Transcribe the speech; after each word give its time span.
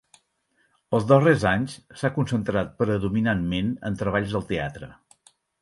Els 0.97 1.05
darrers 1.11 1.45
anys 1.49 1.75
s'ha 2.01 2.11
concentrat 2.17 2.73
predominantment 2.81 3.73
en 3.91 4.03
treballs 4.03 4.37
al 4.41 4.49
teatre. 4.55 4.95